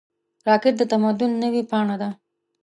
راکټ 0.47 0.73
د 0.77 0.83
تمدن 0.91 1.31
نوې 1.43 1.61
پاڼه 1.69 1.95
ده 2.01 2.09